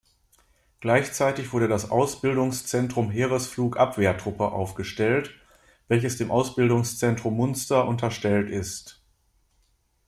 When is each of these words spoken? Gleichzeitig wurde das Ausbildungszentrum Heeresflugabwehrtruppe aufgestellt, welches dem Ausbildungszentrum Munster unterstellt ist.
Gleichzeitig 0.79 1.53
wurde 1.53 1.67
das 1.67 1.91
Ausbildungszentrum 1.91 3.11
Heeresflugabwehrtruppe 3.11 4.51
aufgestellt, 4.51 5.29
welches 5.89 6.17
dem 6.17 6.31
Ausbildungszentrum 6.31 7.35
Munster 7.35 7.87
unterstellt 7.87 8.49
ist. 8.49 9.03